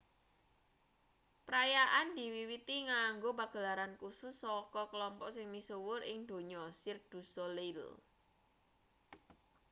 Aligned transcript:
perayaane 1.45 2.11
diwiwiti 2.17 2.75
nganggo 2.87 3.29
pagelaran 3.39 3.93
kusus 4.01 4.35
saka 4.43 4.81
kelompok 4.93 5.29
sing 5.35 5.47
misuwur 5.53 6.01
ing 6.11 6.19
donya 6.29 6.63
cirque 6.81 7.07
du 7.11 7.19
soleil 7.33 7.79